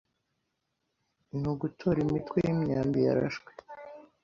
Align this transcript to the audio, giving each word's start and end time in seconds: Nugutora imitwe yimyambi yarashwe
Nugutora 1.39 1.97
imitwe 2.05 2.37
yimyambi 2.45 2.99
yarashwe 3.07 3.51